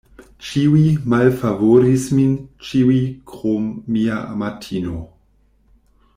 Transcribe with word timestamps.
Ĉiuj 0.45 0.85
malfavoris 1.13 2.07
min, 2.21 2.31
ĉiuj, 2.71 2.97
krom 3.33 3.69
mia 3.99 4.19
amatino. 4.35 4.97